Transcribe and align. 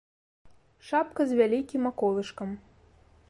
Шапка 0.87 1.21
з 1.31 1.37
вялікім 1.41 1.81
аколышкам. 1.91 2.49